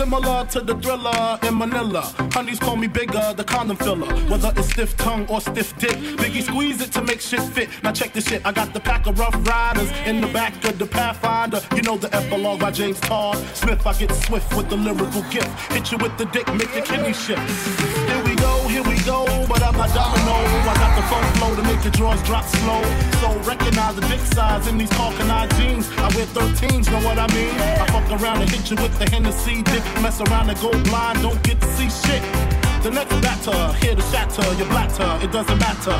[0.00, 2.00] similar to the thriller in Manila.
[2.32, 4.10] Honeys call me Biggie, the condom filler.
[4.30, 7.68] Whether it's stiff tongue or stiff dick, Biggie squeeze it to make shit fit.
[7.82, 10.78] Now check this shit, I got the pack of rough riders in the back of
[10.78, 11.60] the Pathfinder.
[11.76, 13.86] You know the epilogue by James Todd Smith.
[13.86, 15.50] I get swift with the lyrical gift.
[15.70, 18.09] Hit you with the dick, make your kidney shift.
[19.50, 20.36] But I'm not domino.
[20.70, 22.82] I got the phone flow to make your drawers drop slow.
[23.18, 25.26] So recognize the dick size in these Hawking
[25.58, 25.90] jeans.
[25.98, 27.50] I wear 13s, know what I mean?
[27.82, 29.82] I fuck around and hit you with the Hennessy dick.
[30.00, 32.22] Mess around and go blind, don't get to see shit.
[32.84, 35.98] The next batter, here to shatter your blatter, it doesn't matter.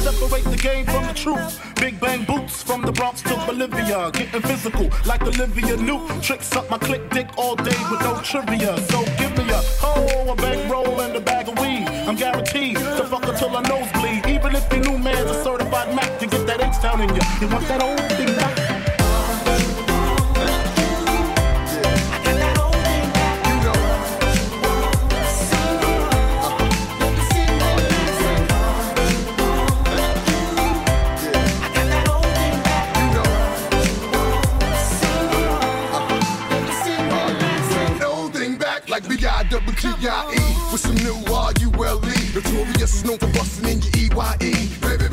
[0.00, 1.60] Separate the game from the truth.
[1.76, 4.10] Big bang boots from the Bronx to Bolivia.
[4.12, 6.22] Getting physical like Olivia Newt.
[6.22, 8.78] Tricks up my click dick all day with no trivia.
[8.88, 11.86] So give me a hoe, a bankroll, and a bag of weed.
[12.08, 14.26] I'm guaranteed to fuck until I nosebleed.
[14.26, 17.22] Even if your new man's a certified Mac to get that H down in you.
[17.40, 18.39] You want that old thing
[40.00, 42.34] G-I-E with some new R-U-L-E.
[42.34, 44.68] Notorious known for busting in your E-Y-E.
[44.80, 45.09] Baby,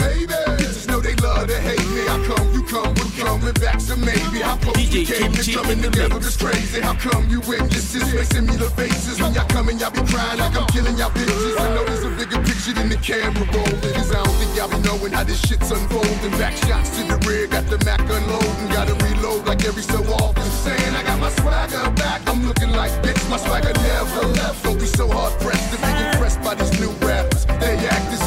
[3.48, 4.40] coming back to maybe?
[4.44, 6.81] How close DJ you came to coming together is crazy.
[6.81, 10.56] How come you witnesses facing me the faces when y'all coming, y'all be crying like
[10.56, 11.59] I'm killing y'all bitches.
[11.59, 13.94] I know there's a bigger picture than the camera rolling.
[13.95, 16.31] Cause I don't think y'all be knowing how this shit's unfolding.
[16.38, 18.68] Back shots to the rear, got the Mac unloading.
[18.68, 20.44] Gotta reload like every so often.
[20.44, 22.28] Saying I got my swagger back.
[22.28, 24.64] I'm looking like bitch, my swagger never left.
[24.64, 27.46] Don't be so hard pressed to be impressed by these new rappers.
[27.63, 28.22] They actors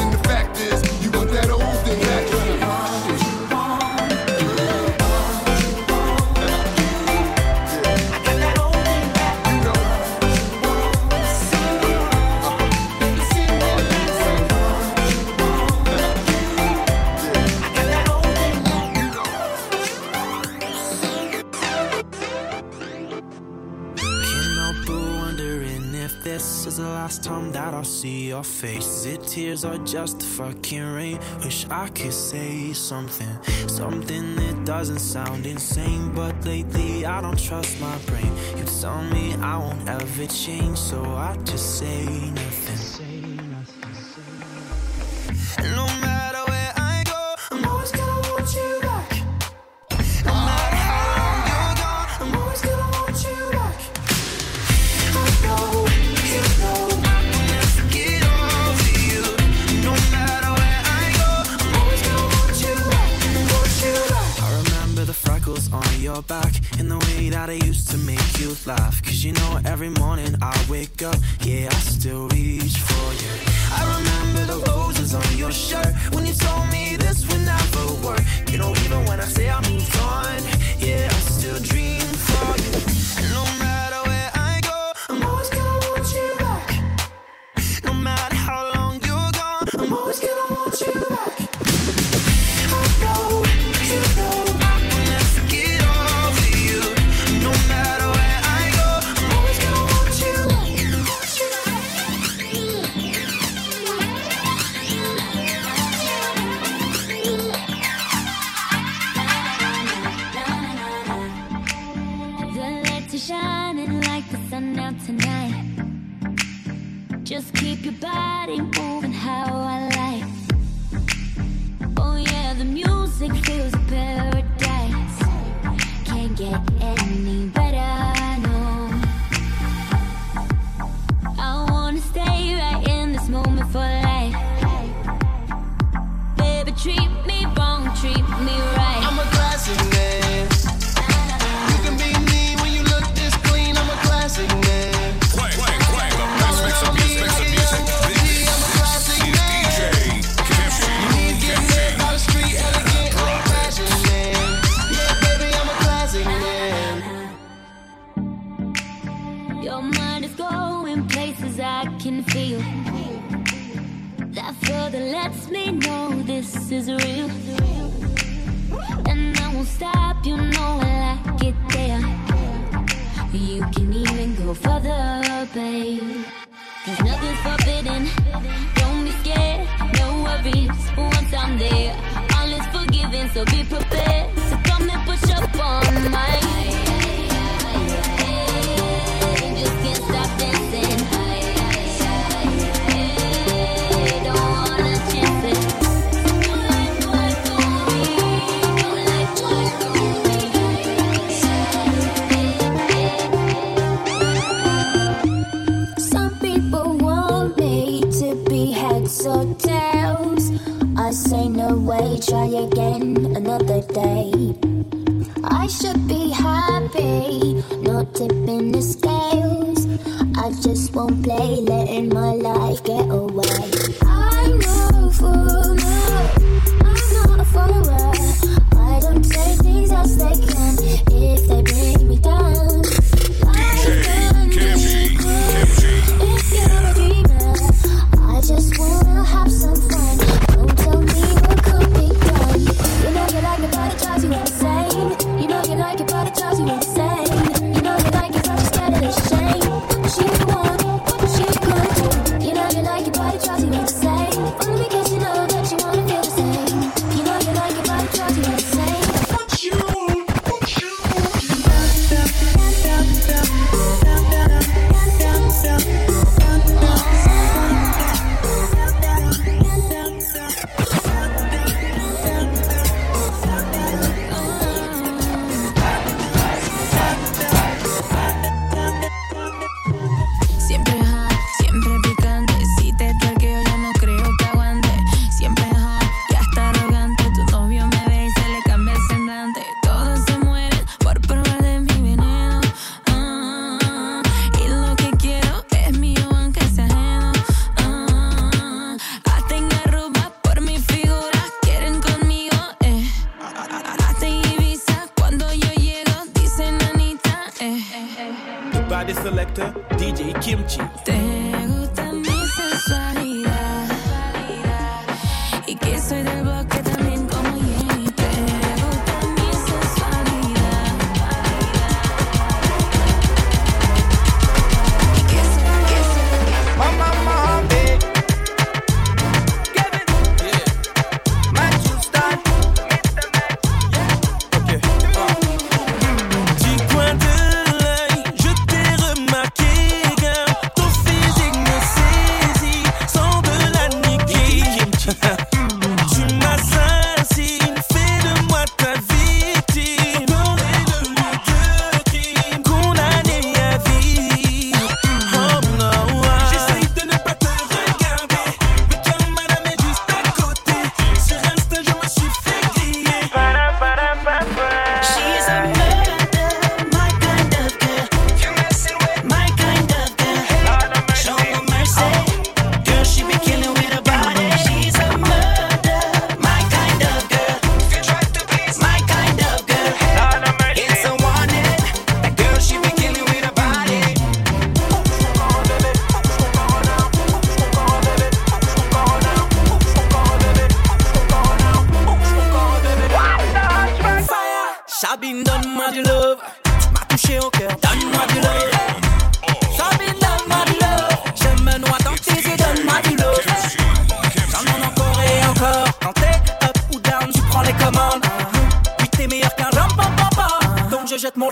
[28.61, 28.85] face.
[28.85, 31.19] Is it tears or just fucking rain?
[31.43, 33.35] Wish I could say something,
[33.67, 36.11] something that doesn't sound insane.
[36.13, 38.31] But lately I don't trust my brain.
[38.57, 43.10] You tell me I won't ever change, so I just say nothing.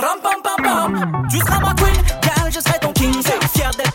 [0.10, 3.14] Pam pam pam pam, tu seras ma queen, car je serai ton king.
[3.54, 3.89] Fier d'être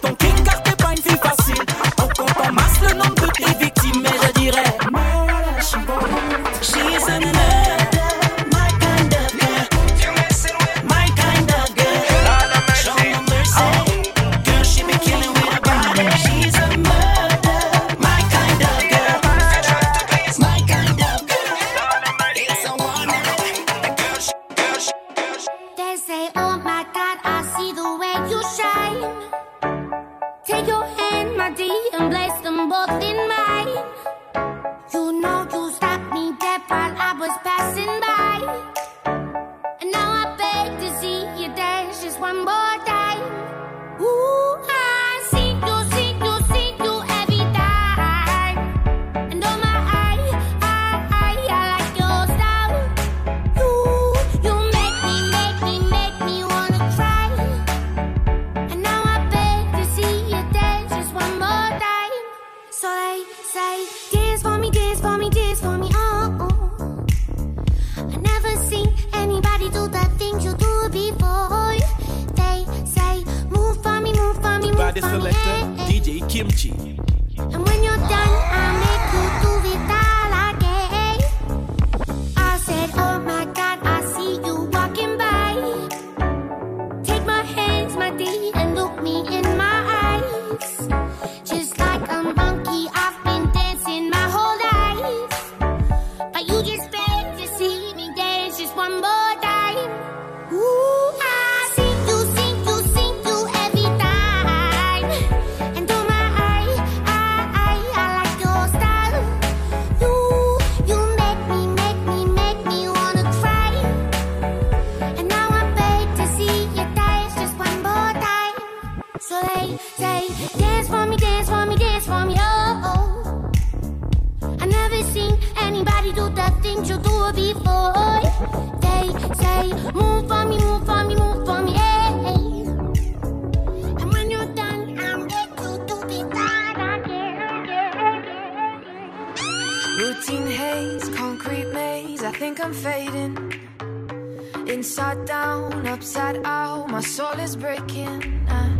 [145.15, 146.91] Inside down, upside out.
[146.91, 148.45] My soul is breaking.
[148.49, 148.75] I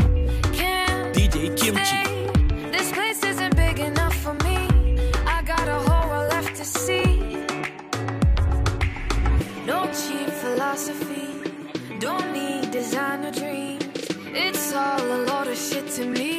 [0.53, 1.85] can't DJ Kimchi.
[1.85, 2.71] stay.
[2.73, 4.59] This place isn't big enough for me.
[5.27, 7.47] I got a whole world left to see.
[9.65, 11.29] No cheap philosophy.
[12.01, 13.85] Don't need designer dreams.
[14.35, 16.34] It's all a load of shit to me.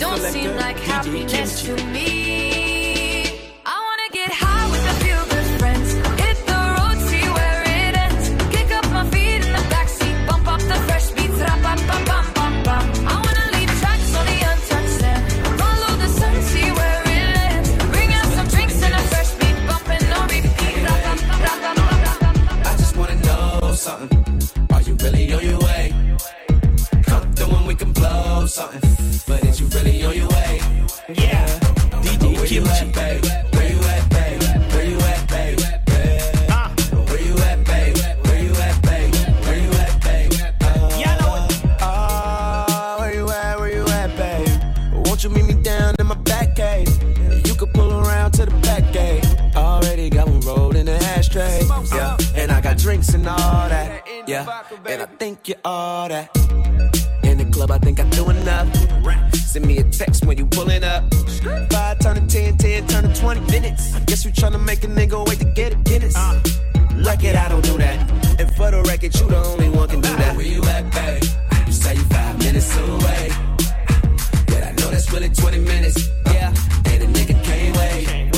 [0.00, 2.13] Don't seem like happiness to me.
[53.26, 54.06] And all that.
[54.26, 56.28] Yeah, and I think you're all that.
[57.22, 58.68] In the club, I think I do enough.
[59.34, 61.02] Send me a text when you pulling up.
[61.70, 63.98] Five turn to 10, 10 turn to 20 minutes.
[64.06, 66.16] Guess you tryna make a nigga wait to get a Guinness.
[67.06, 67.98] Record, I don't do that.
[68.40, 70.36] And for the record, you the only one can do that.
[70.36, 71.22] Where you at, babe?
[71.66, 73.30] You say you five minutes away.
[74.46, 76.08] But I know that's really 20 minutes.
[76.26, 76.48] Yeah,
[76.86, 78.33] and a nigga can't wait.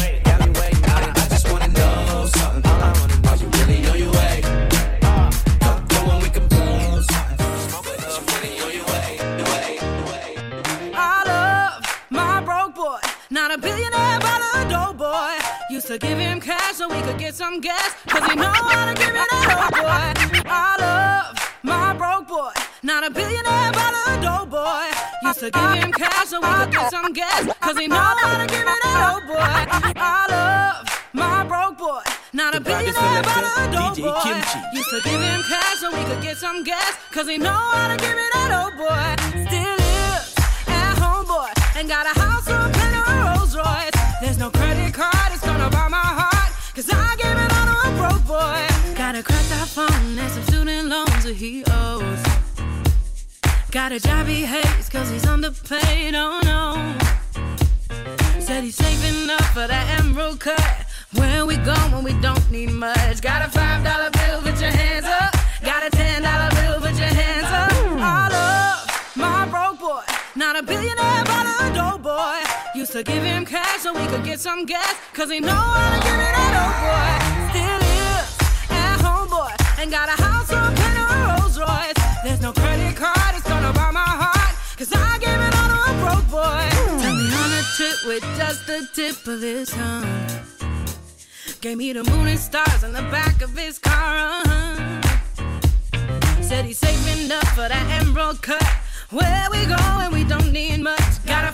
[15.96, 18.94] To give him cash so we could get some gas, cause he know how to
[19.00, 20.44] give me that dope boy.
[20.44, 24.92] I love my broke boy, not a billionaire, but a dope boy.
[25.22, 28.36] Used to give him cash so we could get some gas, cause he know how
[28.36, 29.94] to give me that dope boy.
[29.96, 30.84] I love
[31.14, 32.02] my broke boy,
[32.34, 34.20] not a billionaire, but a dope boy.
[34.20, 34.58] Kimchi.
[34.76, 37.88] Used to give him cash so we could get some gas, cause he know how
[37.88, 39.16] to give me that dope boy.
[39.48, 40.34] Still lives
[40.68, 42.46] at home, boy, and got a house
[50.16, 52.22] that some student loans that he owes.
[53.70, 56.96] Got a job he hates, cause he's underpaid, oh no.
[58.40, 60.86] Said he's saving up for that emerald cut.
[61.14, 63.20] Where we go when we don't need much?
[63.20, 65.34] Got a five dollar bill, put your hands up.
[65.62, 67.72] Got a ten dollar bill, put your hands up.
[68.00, 70.04] I love my broke boy,
[70.34, 72.40] not a billionaire, but a dope boy.
[72.74, 75.90] Used to give him cash so we could get some gas, cause he know how
[75.94, 77.60] to give me that dope boy.
[77.60, 77.95] Still
[79.86, 81.94] and got a house on a Rolls Royce.
[82.24, 85.78] There's no credit card, it's gonna buy my heart, cause I gave it all to
[85.90, 86.66] a broke boy.
[87.02, 90.06] Took me on a trip with just the tip of his tongue.
[91.60, 94.16] Gave me the moon and stars in the back of his car.
[94.18, 95.02] Uh-huh.
[96.42, 98.66] Said he's saving up for that emerald cut.
[99.10, 101.24] Where we go when we don't need much.
[101.26, 101.52] Got a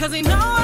[0.00, 0.59] cause he know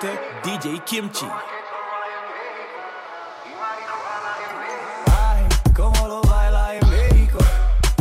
[0.00, 1.26] DJ Kimchi.
[5.06, 7.38] Ay, cómo lo baila en México,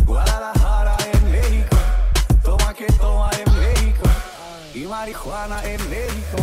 [0.05, 1.75] Guadalajara en México,
[2.41, 4.07] toma que toma en México,
[4.73, 6.37] y marihuana en México,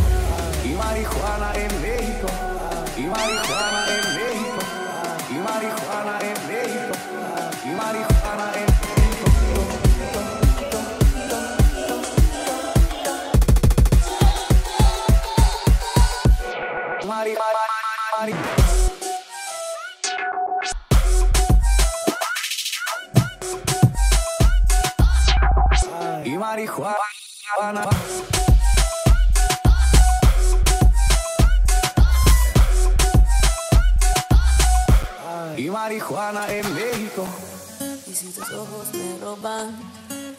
[0.63, 1.96] y marihuana en México.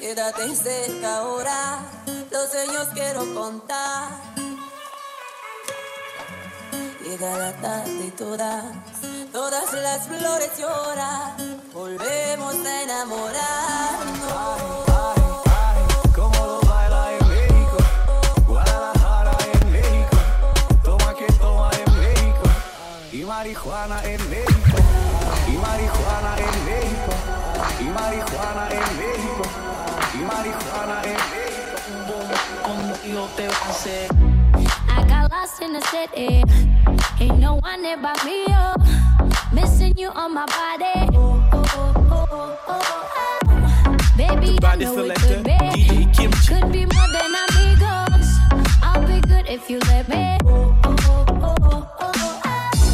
[0.07, 1.79] Quédate cerca ahora,
[2.31, 4.07] los sueños quiero contar.
[7.03, 8.63] Llega la tarde y todas,
[9.33, 11.61] todas las flores lloran.
[11.73, 14.77] Volvemos a enamorarnos.
[23.27, 24.77] marihuana en México,
[25.47, 27.13] y marihuana en México,
[27.81, 29.16] y marihuana en México.
[30.39, 30.43] I
[35.09, 36.43] got lost in the city.
[37.19, 38.75] Ain't no one there but me, oh.
[39.51, 41.07] Missing you on my body.
[44.15, 46.05] Baby, the know selector, could be.
[46.47, 48.29] Could be more than amigos.
[48.83, 50.37] I'll be good if you let me.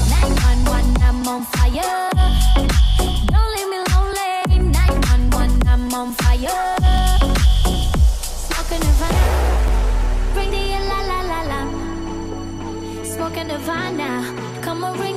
[0.09, 2.12] Nine one one, I'm on fire.
[13.33, 14.61] talking divine now.
[14.61, 15.12] Come on, ring.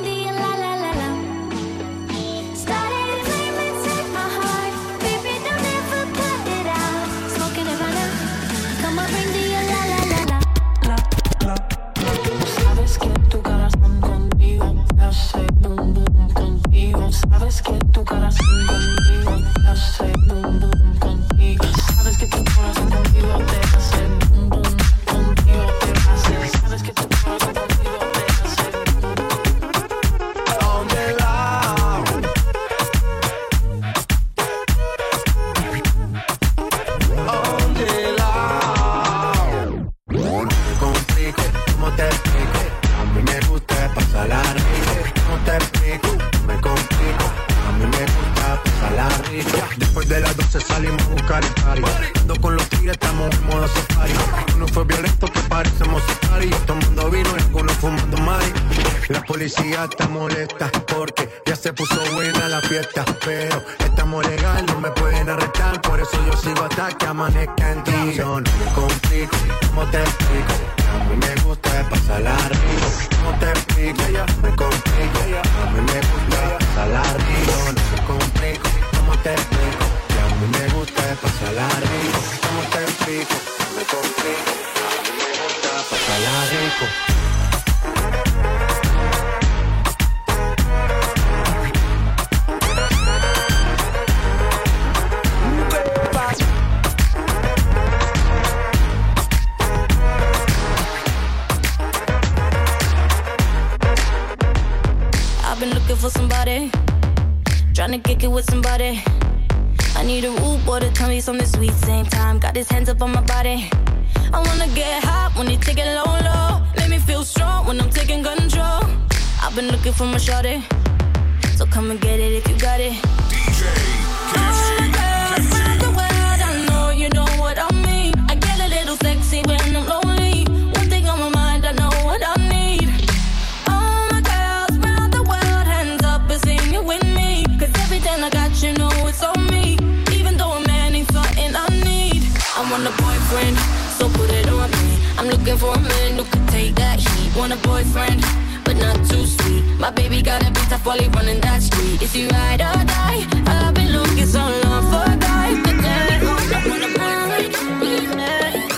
[143.37, 143.59] A boyfriend,
[143.99, 144.99] so put it on me.
[145.19, 147.37] I'm looking for a man who can take that heat.
[147.37, 148.23] Want a boyfriend,
[148.65, 149.65] but not too sweet.
[149.79, 152.03] My baby got a beat tough while he running that street.
[152.03, 153.27] Is he ride or die?
[153.47, 157.57] I've been looking so long for a guy, but then I want a boyfriend.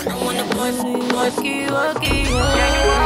[0.07, 2.98] I want a boyfriend, walkie, walkie, Yeah,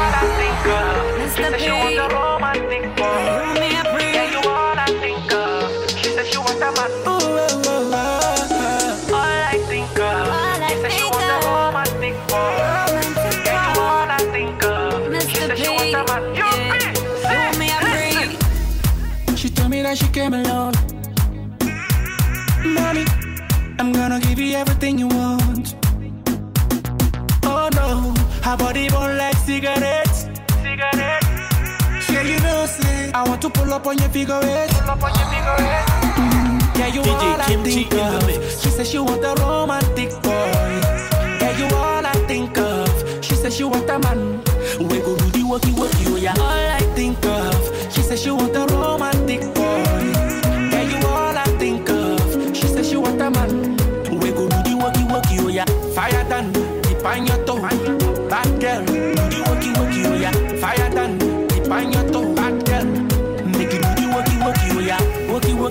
[33.73, 34.69] pull up on your figure eight.
[34.69, 34.79] Eh.
[34.79, 36.77] Pull up on your figure eight.
[36.77, 38.27] Yeah, you DJ all I think G in the of.
[38.27, 38.61] mix.
[38.61, 40.51] She said she want a romantic boy.
[41.41, 43.23] Yeah, you all I think of.
[43.23, 44.41] She said she want a man.
[44.79, 46.35] We go do the worky worky, oh yeah.
[46.37, 47.93] All I think of.
[47.93, 48.92] She said she want a romantic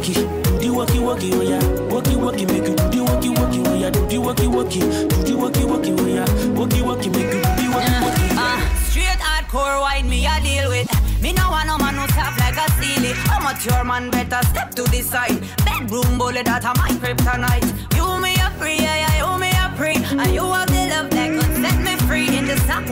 [0.02, 1.60] Worky, do the worky worky, oh yeah.
[1.86, 3.90] Worky worky, make you do the worky worky, oh yeah.
[3.90, 6.26] Do the worky worky, do the worky worky, oh yeah.
[6.58, 8.34] Worky worky, make you do the worky worky.
[8.34, 10.90] Uh, straight hardcore wine me I deal with.
[11.22, 13.12] Me no want no man who soft like a steely.
[13.30, 15.38] I'm a your man better step to the side.
[15.64, 17.70] Bedroom bullet that a my kryptonite.
[17.94, 20.02] You me a free, yeah, yeah, you me a free.
[20.18, 20.71] And you have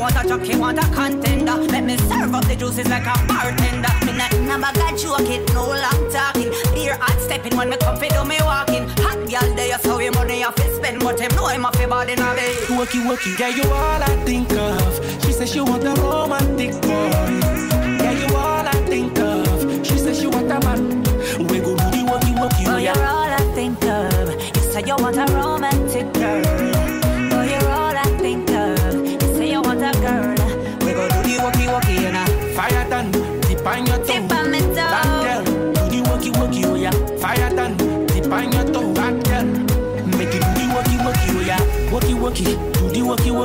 [0.01, 1.53] water chucky want a contender.
[1.53, 1.67] Uh.
[1.75, 3.93] Let me serve up the juices like a bartender.
[4.07, 6.51] Me not never got joke it, no long talking.
[6.75, 8.89] Beer hot stepping when me come fi do me walking.
[9.05, 12.11] Hot girl there, so him money I fi spend, but him know him a bad
[12.11, 12.57] in a bed.
[12.77, 14.93] Worky worky, yeah, you all I think of.
[15.25, 16.10] She said she want a romantic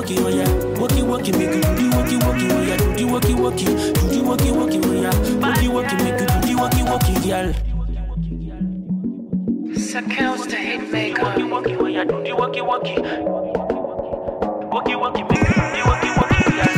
[0.06, 0.46] the worky worky, oh yeah.
[0.80, 2.78] Worky worky, make you do the worky worky, oh yeah.
[2.78, 3.72] Do the worky worky, do
[4.08, 5.14] the worky worky, oh yeah.
[5.42, 7.50] Worky worky, make you do the worky worky, girl.
[9.76, 11.24] Seconds to hit maker.
[11.24, 12.04] Worky worky, oh yeah.
[12.04, 12.96] Do the worky worky.
[14.72, 16.76] Worky worky, make you do the worky worky, girl.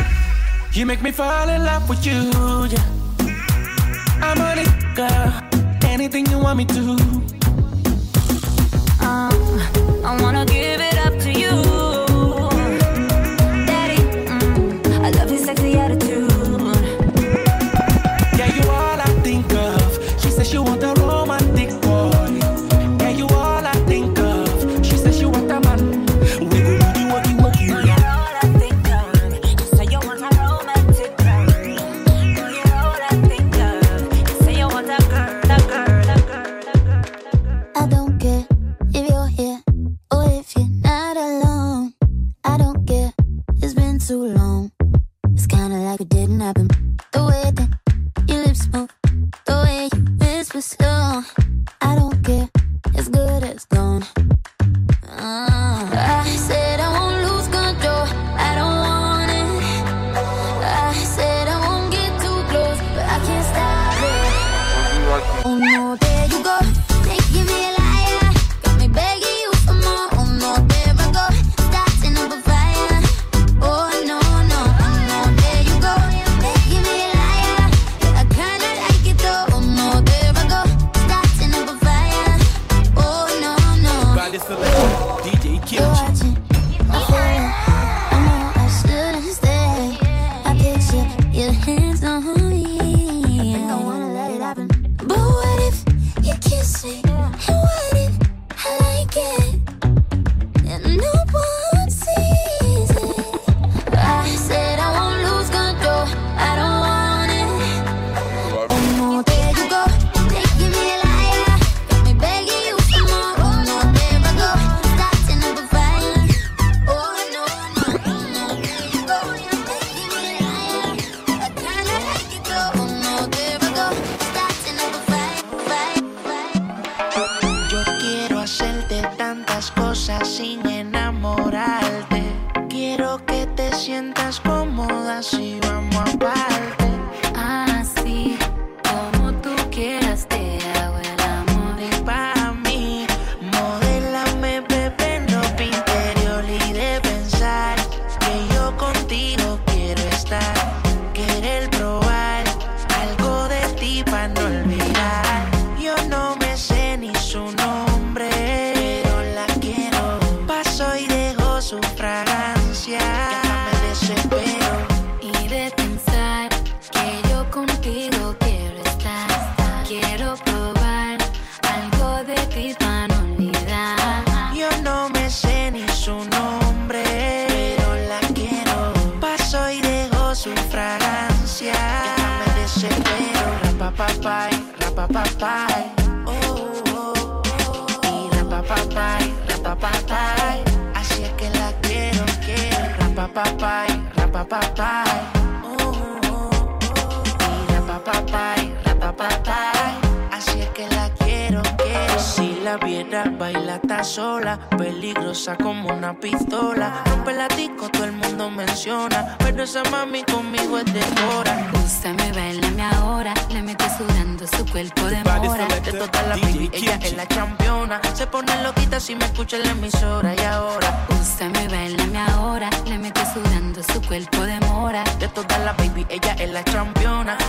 [0.72, 2.30] You make me fall in love with you,
[2.70, 2.84] yeah.
[4.22, 5.32] I'm on it, girl.
[5.82, 6.96] Anything you want me to.
[9.00, 9.30] Uh,
[10.04, 10.87] I wanna give it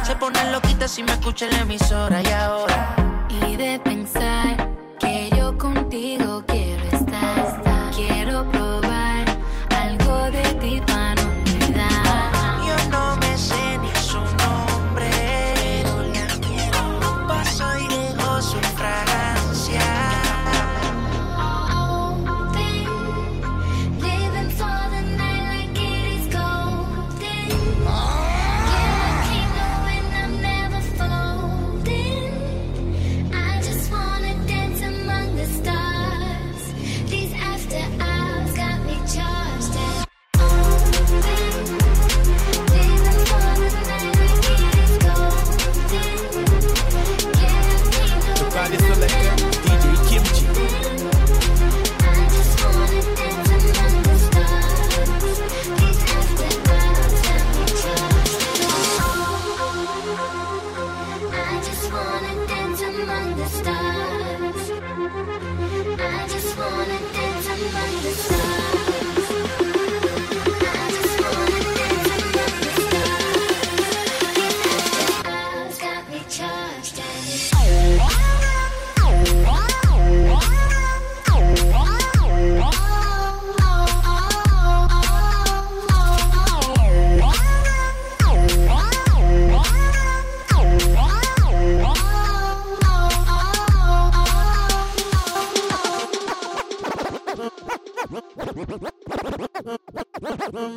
[0.03, 2.95] Se pone loquita si me escucha en la emisora y ahora.
[3.27, 4.69] Y de pensar
[4.99, 6.78] que yo contigo quiero.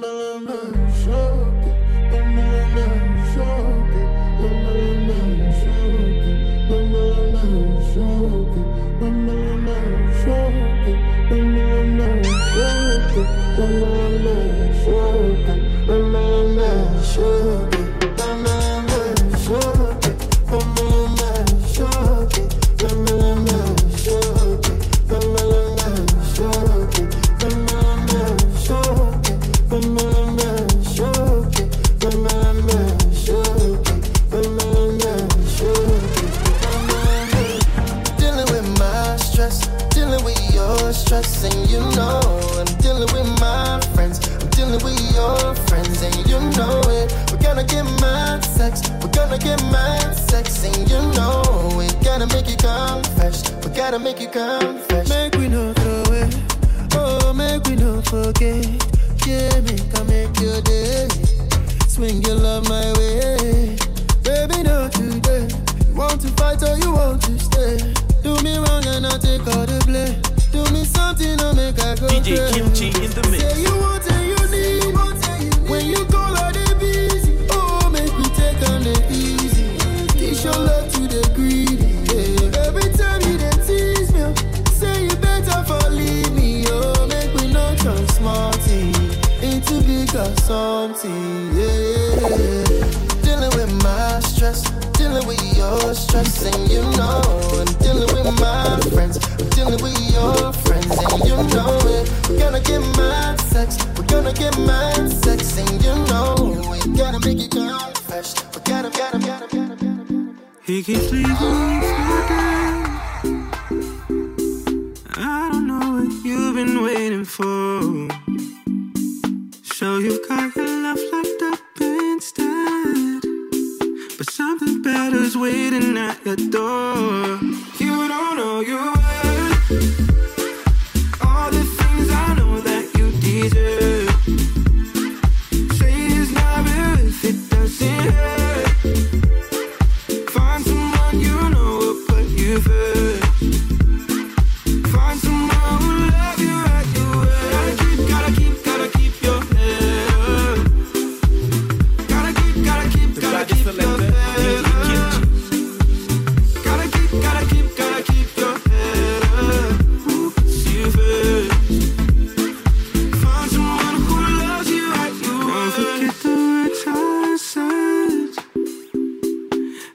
[0.00, 0.61] la la la
[54.32, 54.71] come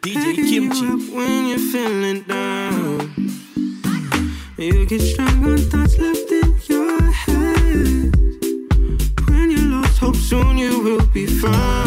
[0.08, 0.86] DJ Kimchi.
[0.86, 3.12] You when you're feeling down,
[4.58, 8.16] you get strong on thoughts left in your head.
[9.28, 11.87] When you lost hope, soon you will be found.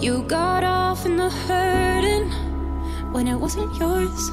[0.00, 2.30] You got off in the hurting
[3.12, 4.30] when it wasn't yours.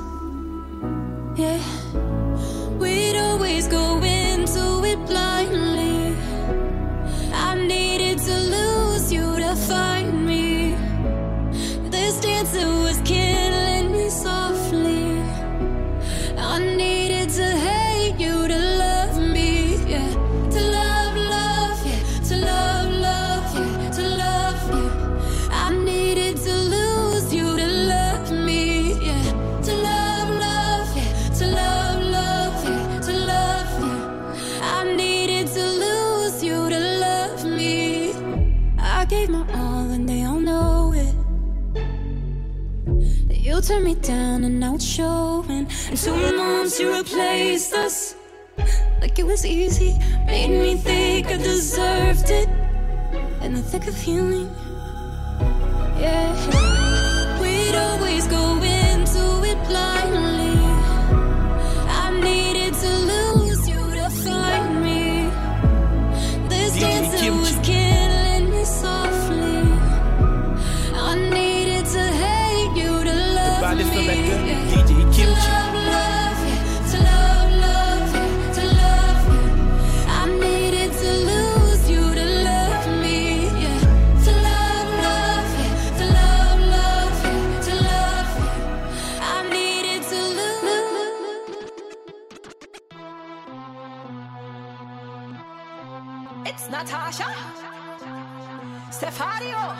[1.37, 1.61] Yeah,
[2.79, 5.86] we'd always go into it blindly.
[43.77, 45.67] turn me down and out showing.
[45.89, 48.15] And two months you replaced us.
[49.01, 49.93] Like it was easy,
[50.25, 52.49] made me think I deserved it.
[53.41, 54.49] In the thick of healing,
[55.99, 57.39] yeah.
[57.39, 60.16] We'd always go into it blind.
[96.49, 97.25] It's Natasha.
[98.89, 99.75] Stefario.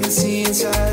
[0.00, 0.91] Between the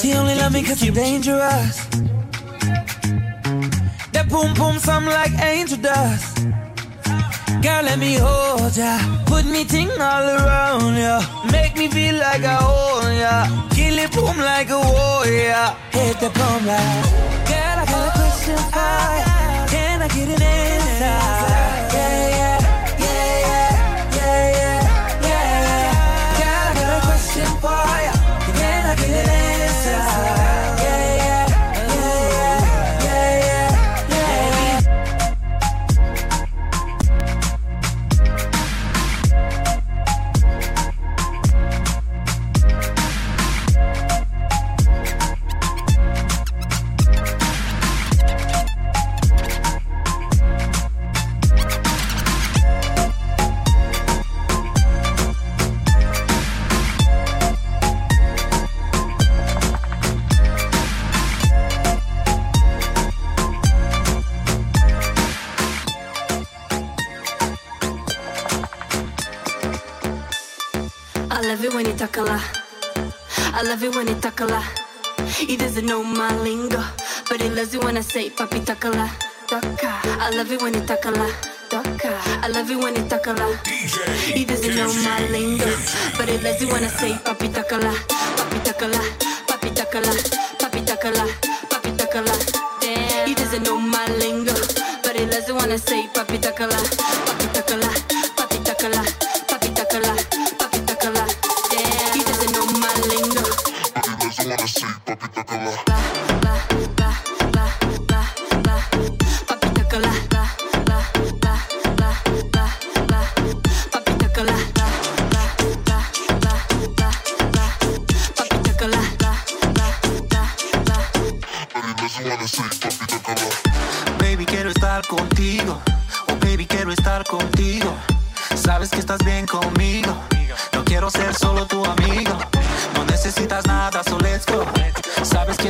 [0.00, 1.86] She only love me cause I'm dangerous.
[4.12, 6.38] That boom boom something like angel dust.
[7.62, 8.98] Girl, let me hold ya.
[9.26, 11.20] Put me ting all around ya.
[11.50, 13.68] Make me feel like I own ya.
[13.70, 15.74] Kill it boom like a warrior.
[15.90, 17.04] Hit the boom like.
[17.50, 19.66] Girl, I got a question for ya.
[19.72, 21.18] Can I get an answer?
[21.94, 22.47] Yeah, yeah.
[72.18, 72.40] tackala.
[73.54, 74.60] I love it when he it tackala.
[75.38, 76.82] He doesn't know my lingo,
[77.28, 79.08] but he loves it when I say papi tackala.
[79.46, 80.00] Taka.
[80.18, 81.30] I love it when it tackala.
[81.70, 82.18] Taka.
[82.42, 83.56] I love it when he it tackala.
[84.34, 85.70] He doesn't know my lingo,
[86.16, 87.92] but he loves it when I say papi tackala.
[88.38, 89.00] Papi tackala.
[89.46, 90.12] Papi tackala.
[90.58, 91.24] Papi tackala.
[91.70, 92.34] Papi tackala.
[92.80, 93.28] Damn.
[93.28, 94.54] He doesn't know my lingo,
[95.04, 96.78] but he loves it when I say papi tackala.
[97.26, 97.88] Papi tackala.
[98.34, 99.17] Papi tackala.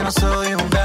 [0.09, 0.78] no soy un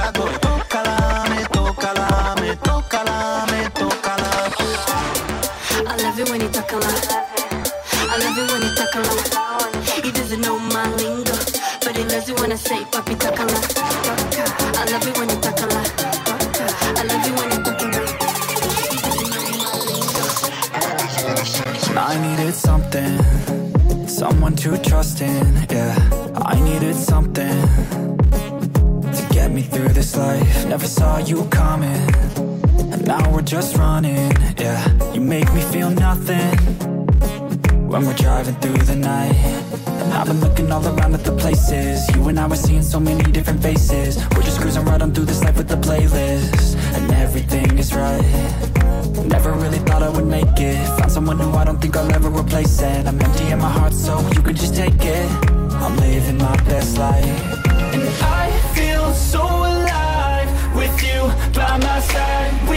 [33.54, 34.82] just running, yeah.
[35.14, 36.58] You make me feel nothing
[37.88, 39.36] When we're driving through the night.
[39.86, 42.00] And I've been looking all around at the places.
[42.16, 44.18] You and I were seeing so many different faces.
[44.34, 46.76] We're just cruising right on through this life with the playlist.
[46.96, 48.26] And everything is right.
[49.24, 50.84] Never really thought I would make it.
[50.98, 52.82] Find someone who I don't think I'll ever replace.
[52.82, 55.30] And I'm empty in my heart so you can just take it.
[55.84, 57.40] I'm living my best life.
[57.94, 58.02] And
[58.42, 61.22] I feel so alive with you
[61.54, 62.73] by my side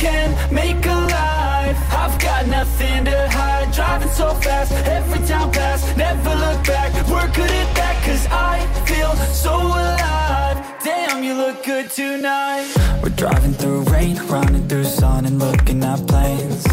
[0.00, 1.78] can make a life.
[1.92, 3.70] I've got nothing to hide.
[3.72, 8.56] Driving so fast, every town pass Never look back, we're good at that Cause I
[8.88, 9.12] feel
[9.44, 10.58] so alive.
[10.82, 12.66] Damn, you look good tonight.
[13.02, 16.64] We're driving through rain Running through sun and looking at planes.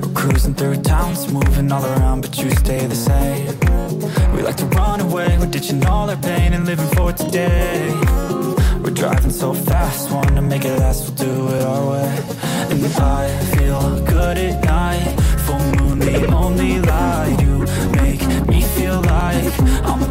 [0.00, 3.46] We're cruising through towns Moving all around but you stay the same.
[4.34, 7.92] We like to run away We're ditching all our pain and living for today.
[8.82, 12.43] We're driving so fast, wanna make it last, we'll do it our way.
[12.82, 15.14] I feel good at night.
[15.78, 17.58] Moon, the only light You
[17.92, 20.03] make me feel like I'm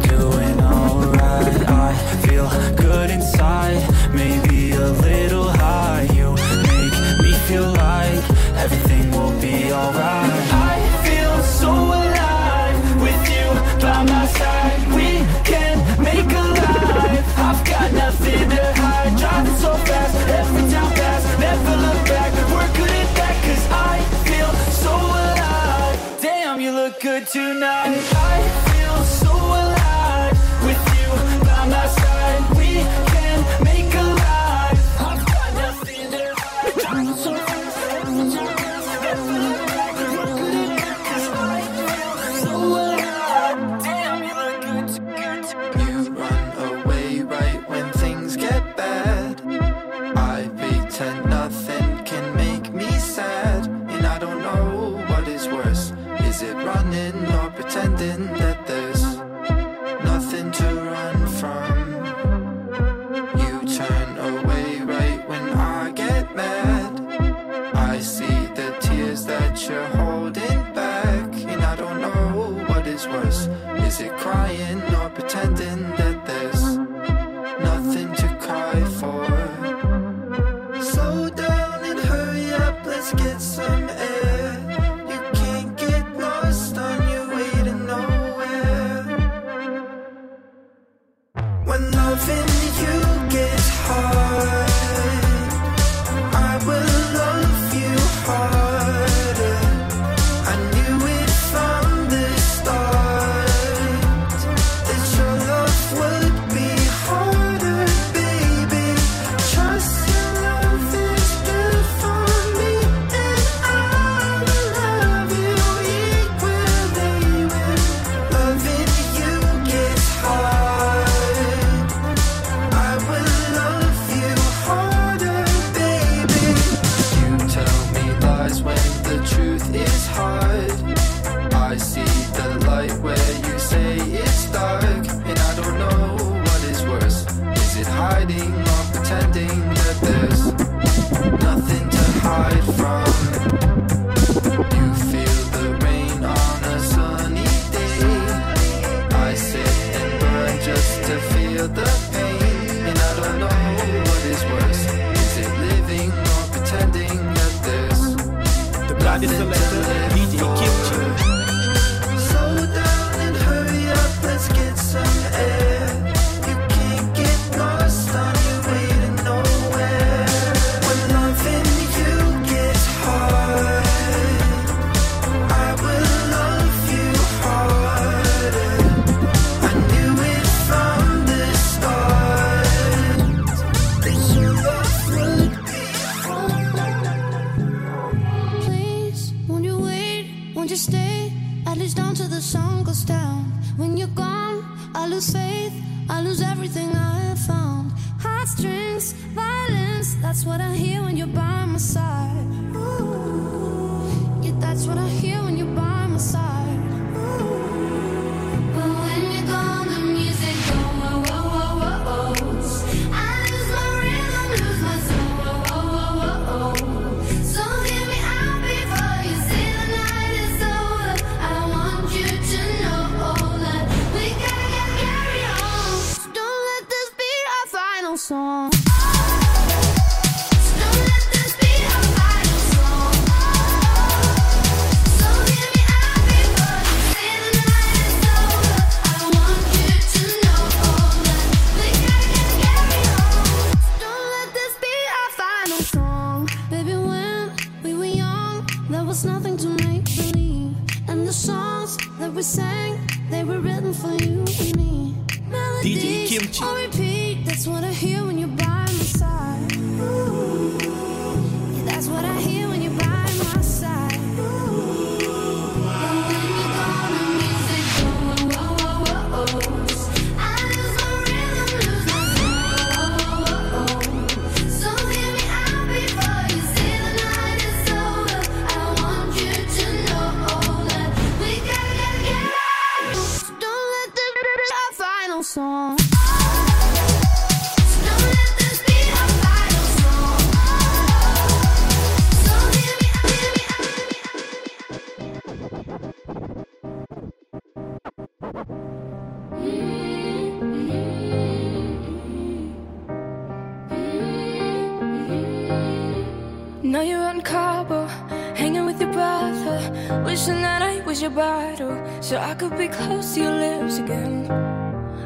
[306.94, 308.06] Now you're on Cabo,
[308.54, 309.80] hanging with your brother.
[310.24, 314.48] Wishing that I was your bottle, so I could be close to your lips again.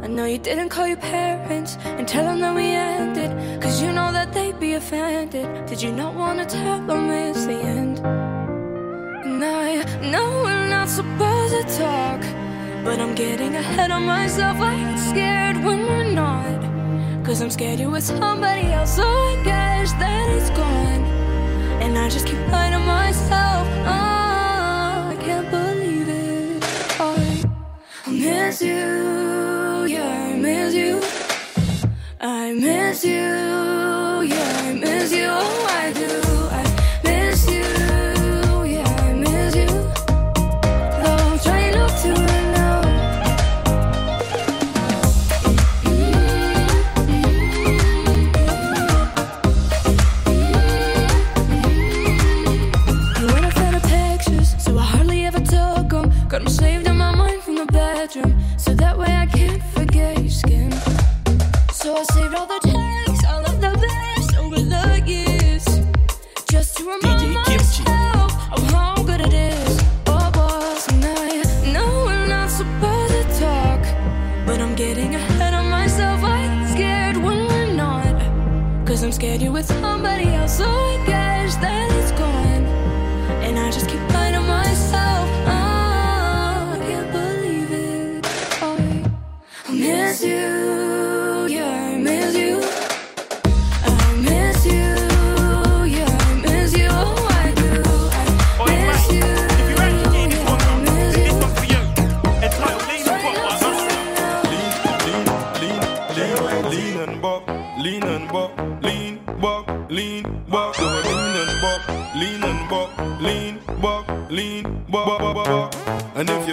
[0.02, 3.92] I know you didn't call your parents and tell them that we ended, cause you
[3.92, 5.66] know that they'd be offended.
[5.66, 7.98] Did you not wanna tell them it's the end?
[7.98, 12.22] And I know we're not supposed to talk,
[12.82, 14.56] but I'm getting ahead of myself.
[14.58, 16.60] I get scared when we're not,
[17.26, 21.17] cause I'm scared you're with somebody else, so I guess that it's gone.
[21.88, 23.66] And I just keep lying to myself.
[23.86, 26.62] Oh, I can't believe it.
[27.00, 27.42] I,
[28.04, 29.86] I miss you.
[29.94, 31.00] Yeah, I miss you.
[32.20, 33.97] I miss you.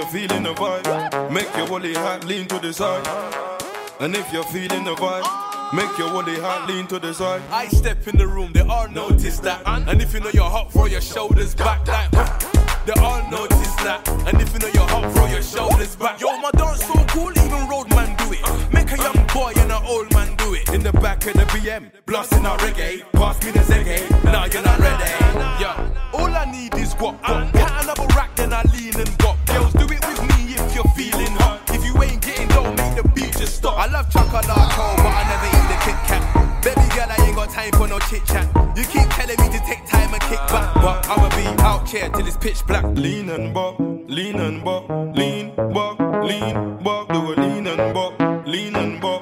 [0.06, 3.06] You're feeling the vibe, make your woolly hat lean to the side.
[4.00, 7.42] And if you're feeling the vibe, make your woolly hat lean to the side.
[7.52, 9.62] I step in the room, they all notice that.
[9.66, 12.12] And if you know you're hot, throw your shoulders back like.
[12.86, 14.08] They all notice that.
[14.28, 16.22] And if you know you're hot, throw your shoulders back.
[16.22, 18.74] Yo, my dance so cool, even roadman do it.
[18.74, 20.70] Make a young boy and an old man do it.
[20.70, 23.02] In the back of the BM, blasting our reggae.
[23.14, 25.10] Pass me the Zegay, now you're not ready.
[25.62, 25.70] Yo,
[26.14, 27.20] all I need is guap.
[27.22, 27.52] guap.
[27.54, 29.45] Get another rack, then I lean and bop.
[33.96, 36.24] Love chocolate, but I never eat the Kit Kat.
[36.66, 38.48] Baby girl, I ain't got time for no chit chat.
[38.76, 42.10] You keep telling me to take time and kick back, but I'ma be out here
[42.10, 42.84] till it's pitch black.
[43.04, 45.98] Lean and bop, lean and bop, lean, bop,
[46.30, 48.14] lean, bop, do a lean and bop,
[48.46, 49.22] lean and bop,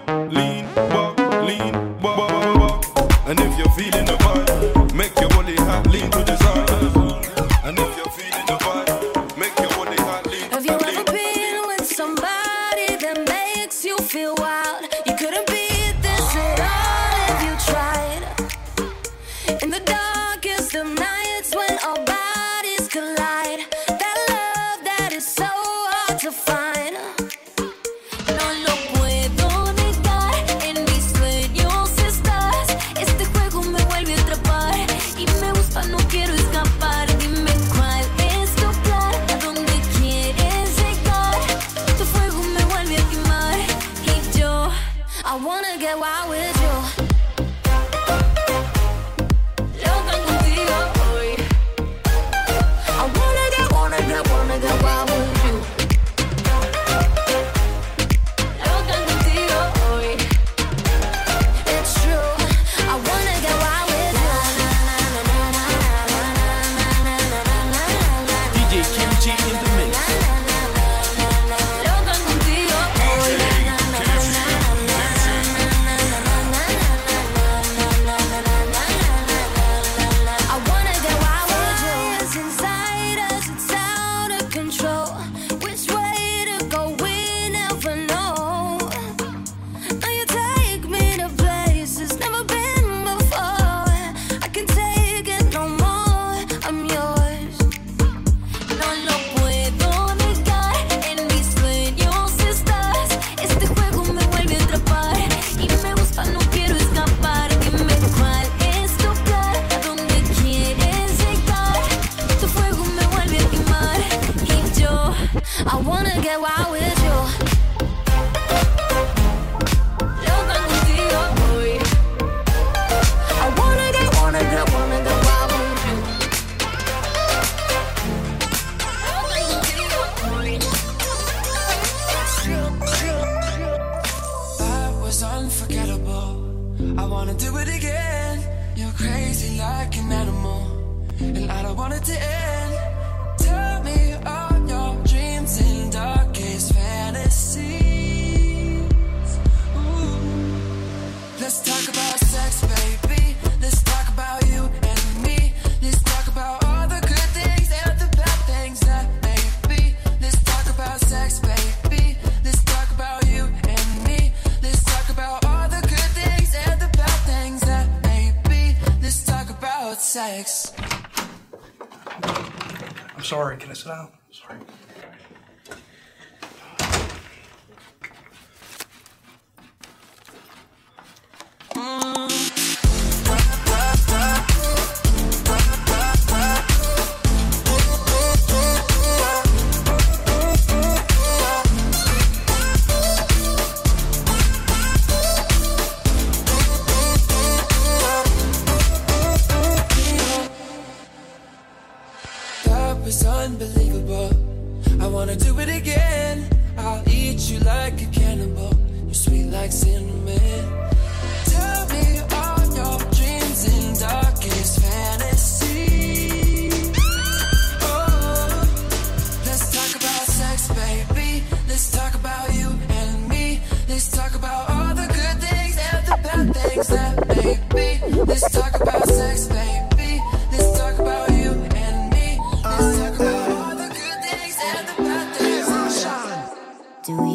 [229.06, 229.12] Do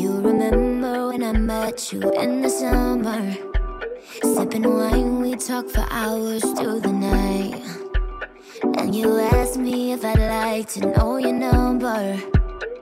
[0.01, 3.35] you remember when I met you in the summer?
[4.23, 7.63] Sipping wine, we talked for hours through the night.
[8.79, 12.17] And you asked me if I'd like to know your number.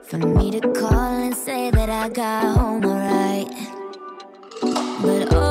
[0.03, 3.49] For me to call and say that I got home alright.
[5.01, 5.46] But oh,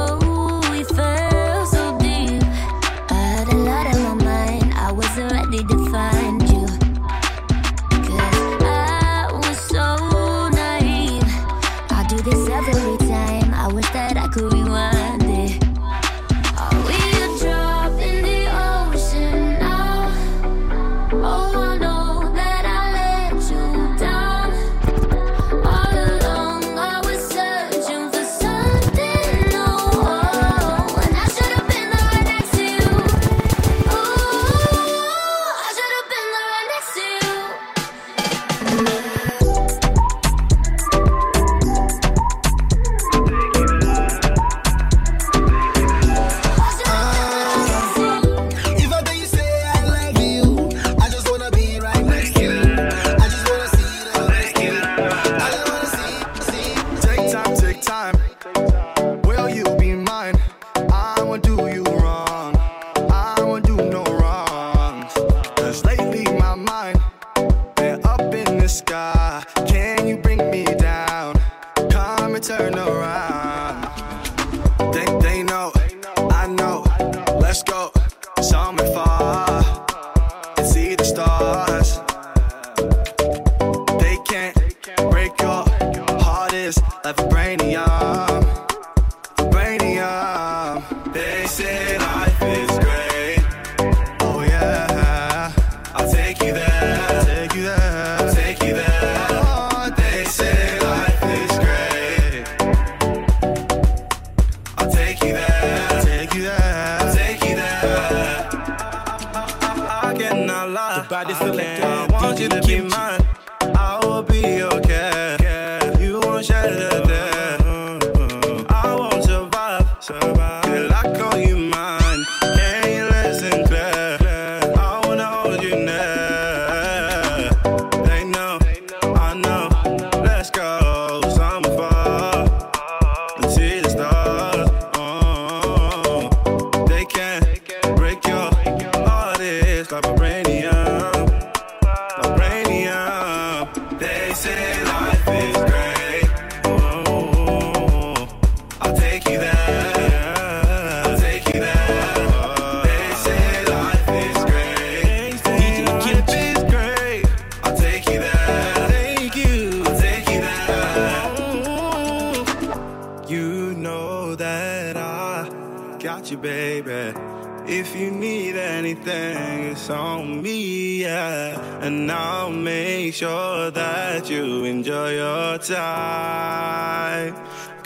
[111.16, 111.86] by the selector.
[111.86, 113.25] I want you to be mine.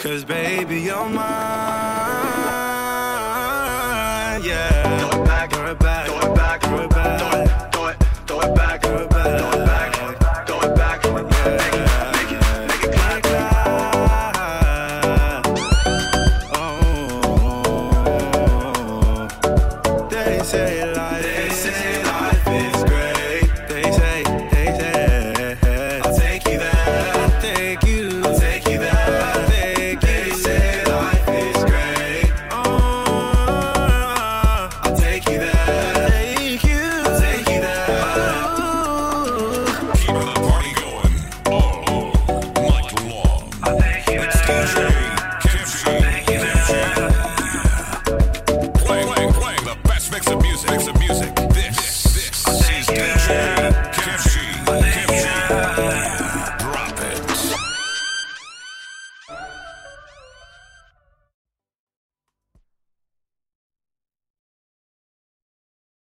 [0.01, 1.70] Cause baby, you're mine.